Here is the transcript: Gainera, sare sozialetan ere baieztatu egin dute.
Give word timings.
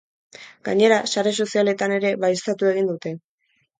Gainera, 0.69 0.97
sare 1.13 1.33
sozialetan 1.45 1.93
ere 1.99 2.15
baieztatu 2.25 2.71
egin 2.75 2.91
dute. 2.93 3.15